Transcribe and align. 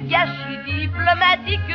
gâchis 0.00 0.58
diplomatique, 0.64 1.74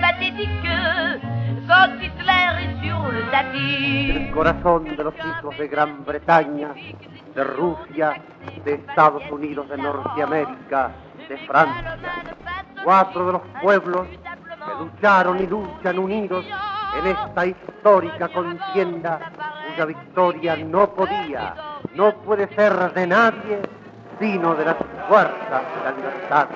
pathétique 0.00 0.48
Hitler 2.00 2.48
est 2.62 2.86
sur 2.86 3.02
le 3.12 3.30
tapis. 3.30 4.10
El 4.16 4.30
corazón 4.32 4.84
de 4.96 5.02
los 5.02 5.14
hijos 5.14 5.58
de 5.58 5.68
Gran 5.68 6.04
Bretaña, 6.04 6.74
de 7.34 7.44
Rusia, 7.44 8.20
de 8.64 8.74
Estados 8.74 9.22
Unidos 9.30 9.68
de 9.68 9.76
Norteamérica, 9.76 10.90
de 11.28 11.36
Francia. 11.46 11.98
Cuatro 12.84 13.26
de 13.26 13.32
los 13.32 13.42
pueblos 13.62 14.06
que 14.08 14.84
lucharon 14.84 15.40
y 15.40 15.46
luchan 15.46 15.98
unidos 15.98 16.44
en 16.98 17.06
esta 17.08 17.46
histórica 17.46 18.28
contienda 18.28 19.20
cuya 19.68 19.84
victoria 19.84 20.56
no 20.56 20.88
podía, 20.94 21.54
no 21.94 22.14
puede 22.16 22.48
ser 22.54 22.92
de 22.92 23.06
nadie, 23.06 23.60
sino 24.20 24.54
de 24.54 24.64
las 24.64 24.76
fuerzas 25.08 25.62
de 25.74 25.84
la 25.84 25.90
libertad. 25.96 26.48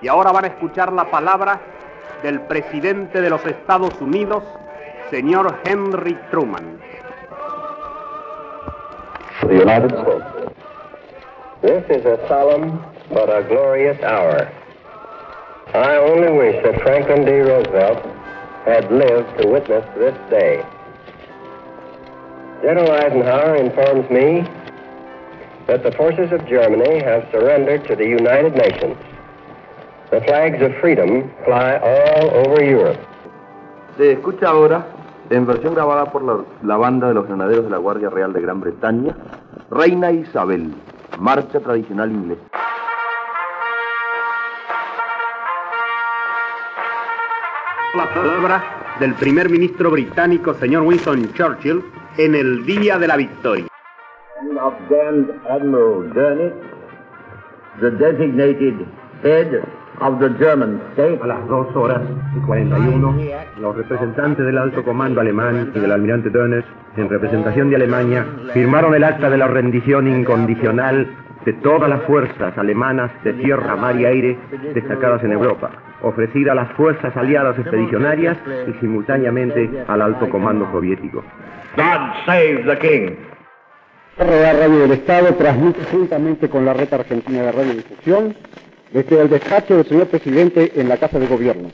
Y 0.00 0.08
ahora 0.08 0.30
van 0.32 0.44
a 0.44 0.48
escuchar 0.48 0.92
la 0.92 1.10
palabra 1.10 1.60
del 2.22 2.40
presidente 2.42 3.20
de 3.20 3.30
los 3.30 3.44
Estados 3.44 4.00
Unidos, 4.00 4.44
señor 5.10 5.58
Henry 5.64 6.14
Truman. 6.30 6.78
the 9.48 9.62
United 9.62 9.92
States. 9.92 10.37
This 11.60 11.84
is 11.90 12.06
a 12.06 12.24
solemn 12.28 12.84
but 13.10 13.28
a 13.28 13.42
glorious 13.42 14.00
hour. 14.02 14.48
I 15.74 15.96
only 15.96 16.30
wish 16.30 16.62
that 16.62 16.80
Franklin 16.82 17.24
D. 17.24 17.32
Roosevelt 17.32 17.98
had 18.64 18.92
lived 18.92 19.42
to 19.42 19.48
witness 19.48 19.84
this 19.96 20.14
day. 20.30 20.64
General 22.62 22.92
Eisenhower 22.92 23.56
informs 23.56 24.08
me 24.08 24.46
that 25.66 25.82
the 25.82 25.90
forces 25.92 26.30
of 26.30 26.46
Germany 26.46 27.02
have 27.02 27.26
surrendered 27.32 27.88
to 27.88 27.96
the 27.96 28.06
United 28.06 28.54
Nations. 28.54 28.96
The 30.12 30.20
flags 30.20 30.62
of 30.62 30.76
freedom 30.76 31.28
fly 31.44 31.76
all 31.78 32.30
over 32.46 32.62
Europe. 32.62 33.00
Se 33.96 34.12
escucha 34.12 34.46
ahora, 34.46 34.86
en 35.28 35.44
versión 35.44 35.74
grabada 35.74 36.12
por 36.12 36.22
la, 36.22 36.44
la 36.62 36.76
banda 36.76 37.08
de 37.08 37.14
los 37.14 37.26
granaderos 37.26 37.64
de 37.64 37.70
la 37.70 37.78
Guardia 37.78 38.10
Real 38.10 38.32
de 38.32 38.42
Gran 38.42 38.60
Bretaña, 38.60 39.16
Reina 39.70 40.12
Isabel, 40.12 40.72
marcha 41.18 41.60
tradicional 41.60 42.10
inglesa. 42.10 42.42
La 47.94 48.14
palabra 48.14 48.96
del 49.00 49.14
primer 49.14 49.48
ministro 49.48 49.90
británico, 49.90 50.54
señor 50.54 50.82
Winston 50.82 51.32
Churchill, 51.32 51.82
en 52.16 52.34
el 52.34 52.64
Día 52.64 52.98
de 52.98 53.08
la 53.08 53.16
Victoria. 53.16 53.66
Admiral 55.48 56.12
Dönitz, 56.12 56.54
the 57.80 57.90
designated 57.92 58.86
head 59.22 59.62
of 60.00 60.20
the 60.20 60.30
German 60.38 60.80
state, 60.92 61.18
A 61.22 61.26
las 61.26 61.46
2 61.48 61.76
horas 61.76 62.02
y 62.36 62.40
41, 62.46 63.16
los 63.60 63.76
representantes 63.76 64.44
del 64.44 64.58
alto 64.58 64.82
comando 64.84 65.20
alemán 65.20 65.72
y 65.74 65.78
del 65.78 65.92
almirante 65.92 66.30
Dönitz, 66.30 66.66
en 66.96 67.08
representación 67.08 67.70
de 67.70 67.76
Alemania, 67.76 68.24
firmaron 68.52 68.94
el 68.94 69.04
acta 69.04 69.30
de 69.30 69.38
la 69.38 69.46
rendición 69.46 70.08
incondicional 70.08 71.06
de 71.44 71.52
todas 71.54 71.88
las 71.88 72.02
fuerzas 72.02 72.56
alemanas 72.58 73.10
de 73.24 73.32
tierra, 73.34 73.76
mar 73.76 73.96
y 73.96 74.04
aire 74.04 74.38
destacadas 74.74 75.22
en 75.24 75.32
Europa, 75.32 75.70
ofrecida 76.02 76.52
a 76.52 76.54
las 76.54 76.70
fuerzas 76.72 77.16
aliadas 77.16 77.58
expedicionarias 77.58 78.36
y 78.66 78.72
simultáneamente 78.80 79.84
al 79.86 80.02
alto 80.02 80.28
comando 80.28 80.70
soviético. 80.72 81.22
God 81.76 82.26
save 82.26 82.64
the 82.64 82.78
King. 82.78 83.16
La 84.18 84.52
Radio 84.52 84.80
del 84.80 84.90
Estado 84.92 85.32
transmite 85.34 85.84
juntamente 85.84 86.48
con 86.48 86.64
la 86.64 86.74
Red 86.74 86.92
Argentina 86.92 87.42
de 87.42 87.52
Radiodifusión 87.52 88.34
desde 88.92 89.20
el 89.20 89.28
despacho 89.28 89.76
del 89.76 89.86
señor 89.86 90.06
presidente 90.06 90.72
en 90.76 90.88
la 90.88 90.96
Casa 90.96 91.18
de 91.18 91.26
Gobierno. 91.26 91.70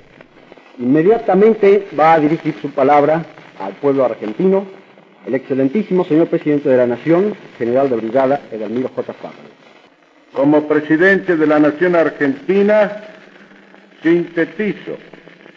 Inmediatamente 0.78 1.86
va 1.98 2.14
a 2.14 2.20
dirigir 2.20 2.54
su 2.60 2.70
palabra 2.70 3.24
al 3.60 3.72
pueblo 3.74 4.04
argentino 4.04 4.66
el 5.26 5.34
excelentísimo 5.34 6.04
señor 6.04 6.28
presidente 6.28 6.68
de 6.68 6.76
la 6.76 6.86
Nación, 6.86 7.34
general 7.58 7.88
de 7.88 7.96
brigada 7.96 8.42
Edelmiro 8.50 8.90
J. 8.94 9.12
Fabio. 9.14 9.38
Como 10.32 10.68
presidente 10.68 11.36
de 11.36 11.46
la 11.46 11.58
Nación 11.58 11.96
Argentina, 11.96 12.92
sintetizo 14.02 14.96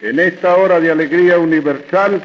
en 0.02 0.20
esta 0.20 0.56
hora 0.56 0.80
de 0.80 0.92
alegría 0.92 1.38
universal 1.40 2.22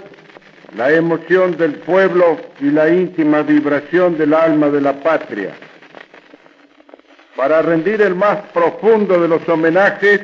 la 0.77 0.93
emoción 0.93 1.57
del 1.57 1.75
pueblo 1.77 2.39
y 2.61 2.71
la 2.71 2.89
íntima 2.89 3.43
vibración 3.43 4.17
del 4.17 4.35
alma 4.35 4.69
de 4.69 4.81
la 4.81 4.93
patria. 5.03 5.51
Para 7.37 7.63
rendir 7.63 8.03
el 8.03 8.15
más 8.15 8.39
profundo 8.53 9.21
de 9.21 9.27
los 9.27 9.49
homenajes, 9.49 10.21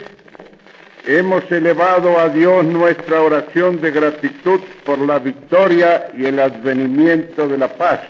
hemos 1.07 1.51
elevado 1.51 2.19
a 2.19 2.29
Dios 2.29 2.65
nuestra 2.65 3.23
oración 3.23 3.81
de 3.81 3.91
gratitud 3.91 4.61
por 4.85 4.99
la 4.99 5.19
victoria 5.19 6.11
y 6.17 6.27
el 6.27 6.39
advenimiento 6.39 7.49
de 7.49 7.57
la 7.57 7.69
paz. 7.69 8.01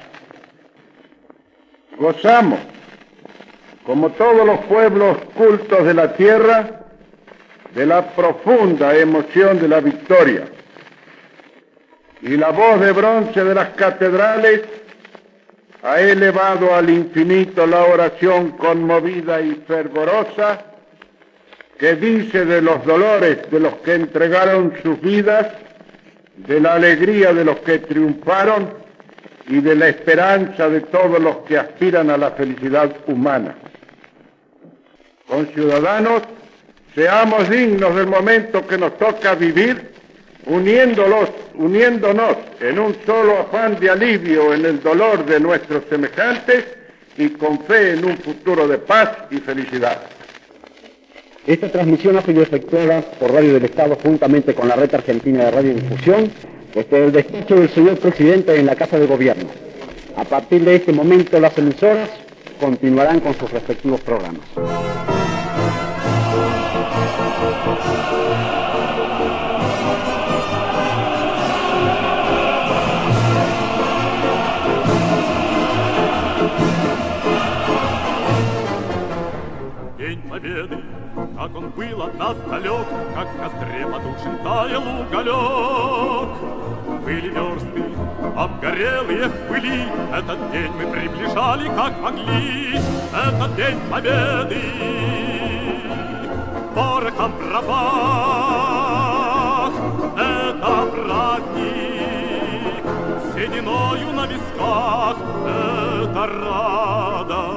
Gozamos, 1.96 2.58
como 3.84 4.10
todos 4.10 4.44
los 4.44 4.58
pueblos 4.64 5.16
cultos 5.34 5.84
de 5.84 5.94
la 5.94 6.12
tierra, 6.14 6.78
de 7.74 7.86
la 7.86 8.04
profunda 8.14 8.96
emoción 8.96 9.60
de 9.60 9.68
la 9.68 9.80
victoria. 9.80 10.44
Y 12.20 12.36
la 12.36 12.50
voz 12.50 12.80
de 12.80 12.90
bronce 12.90 13.44
de 13.44 13.54
las 13.54 13.70
catedrales 13.70 14.62
ha 15.88 16.00
elevado 16.02 16.74
al 16.74 16.90
infinito 16.90 17.66
la 17.66 17.82
oración 17.84 18.52
conmovida 18.52 19.40
y 19.40 19.54
fervorosa 19.66 20.62
que 21.78 21.94
dice 21.94 22.44
de 22.44 22.60
los 22.60 22.84
dolores 22.84 23.50
de 23.50 23.58
los 23.58 23.74
que 23.76 23.94
entregaron 23.94 24.74
sus 24.82 25.00
vidas, 25.00 25.46
de 26.36 26.60
la 26.60 26.74
alegría 26.74 27.32
de 27.32 27.42
los 27.42 27.60
que 27.60 27.78
triunfaron 27.78 28.74
y 29.48 29.60
de 29.60 29.76
la 29.76 29.88
esperanza 29.88 30.68
de 30.68 30.82
todos 30.82 31.20
los 31.22 31.38
que 31.38 31.56
aspiran 31.56 32.10
a 32.10 32.18
la 32.18 32.32
felicidad 32.32 32.94
humana. 33.06 33.54
Conciudadanos, 35.26 36.22
seamos 36.94 37.48
dignos 37.48 37.96
del 37.96 38.08
momento 38.08 38.66
que 38.66 38.76
nos 38.76 38.98
toca 38.98 39.34
vivir, 39.36 39.92
uniéndolos, 40.48 41.28
uniéndonos 41.54 42.36
en 42.60 42.78
un 42.78 42.96
solo 43.06 43.38
afán 43.38 43.78
de 43.78 43.90
alivio 43.90 44.54
en 44.54 44.64
el 44.64 44.82
dolor 44.82 45.24
de 45.24 45.38
nuestros 45.38 45.84
semejantes 45.88 46.64
y 47.16 47.28
con 47.30 47.60
fe 47.64 47.92
en 47.92 48.04
un 48.04 48.16
futuro 48.18 48.66
de 48.66 48.78
paz 48.78 49.10
y 49.30 49.36
felicidad. 49.36 50.00
Esta 51.46 51.70
transmisión 51.70 52.16
ha 52.16 52.22
sido 52.22 52.42
efectuada 52.42 53.00
por 53.00 53.32
Radio 53.32 53.54
del 53.54 53.64
Estado 53.64 53.96
juntamente 54.02 54.54
con 54.54 54.68
la 54.68 54.76
Red 54.76 54.94
Argentina 54.94 55.44
de 55.44 55.50
Radiodifusión 55.50 56.30
desde 56.74 57.04
el 57.04 57.12
despacho 57.12 57.56
del 57.56 57.70
señor 57.70 57.98
presidente 57.98 58.54
en 58.56 58.66
la 58.66 58.76
Casa 58.76 58.98
de 58.98 59.06
Gobierno. 59.06 59.48
A 60.16 60.24
partir 60.24 60.64
de 60.64 60.76
este 60.76 60.92
momento 60.92 61.38
las 61.40 61.56
emisoras 61.56 62.10
continuarán 62.60 63.20
con 63.20 63.34
sus 63.34 63.50
respectivos 63.50 64.00
programas. 64.00 64.42
День 80.18 80.30
Победы, 80.30 80.78
как 81.36 81.56
он 81.56 81.70
был 81.70 82.02
от 82.02 82.18
нас 82.18 82.36
далек, 82.48 82.86
Как 83.14 83.28
в 83.28 83.36
костре 83.38 83.86
потушен 83.86 84.38
таял 84.42 84.82
уголек. 85.00 86.28
Были 87.04 87.28
версты, 87.28 87.84
обгорелые 88.36 89.28
в 89.28 89.48
пыли, 89.48 89.86
Этот 90.12 90.50
день 90.50 90.72
мы 90.72 90.86
приближали, 90.90 91.68
как 91.68 92.00
могли, 92.00 92.80
Этот 93.14 93.54
день 93.56 93.78
Победы. 93.90 94.62
Порохом 96.74 97.32
пропах, 97.32 97.72
это 100.16 100.86
праздник, 100.92 102.84
Сединою 103.34 104.12
на 104.12 104.26
висках, 104.26 105.16
это 105.44 106.26
радость, 106.26 107.47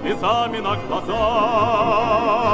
слезами 0.00 0.58
на 0.58 0.76
глазах. 0.76 2.47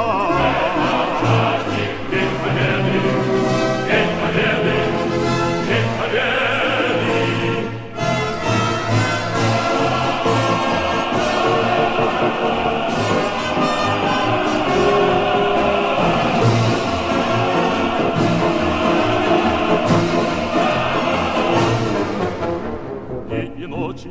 Ночи 23.75 24.09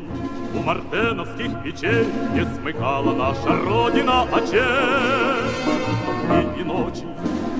у 0.54 0.62
мартеновских 0.62 1.62
печей 1.62 2.06
Не 2.34 2.44
смыкала 2.54 3.14
наша 3.14 3.56
Родина 3.64 4.22
очей. 4.32 4.60
Дни 6.26 6.60
и 6.60 6.64
ночи 6.64 7.04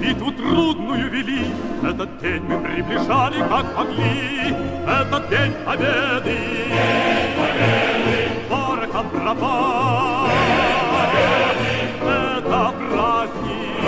битву 0.01 0.33
трудную 0.33 1.11
вели, 1.11 1.47
Этот 1.83 2.21
день 2.21 2.43
мы 2.43 2.61
приближали, 2.61 3.41
как 3.49 3.77
могли, 3.77 4.55
Этот 4.87 5.31
день 5.31 5.53
победы. 5.65 6.37
День 6.69 7.31
победы. 7.39 8.29
Вороком 8.51 9.11
пропал. 9.11 10.27
Это 12.03 12.75
праздник. 12.91 13.81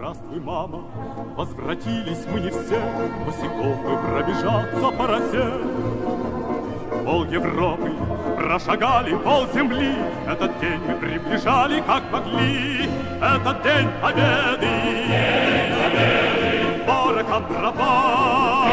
Здравствуй, 0.06 0.38
мама, 0.38 0.84
возвратились 1.36 2.26
мы 2.32 2.38
не 2.38 2.50
все, 2.50 2.80
Босиком 3.24 3.74
мы 3.82 3.98
пробежаться 4.08 4.90
по 4.96 5.04
росе. 5.04 5.50
Пол 7.04 7.24
Европы 7.24 7.90
прошагали, 8.36 9.16
пол 9.16 9.48
земли, 9.52 9.96
Этот 10.28 10.60
день 10.60 10.80
мы 10.86 10.94
приближали, 10.94 11.80
как 11.80 12.04
могли, 12.12 12.88
Этот 13.20 13.64
день 13.64 13.88
победы. 14.00 14.68
День 15.08 15.74
победы. 15.82 16.84
Вороком 16.86 17.44
пропал. 17.46 18.65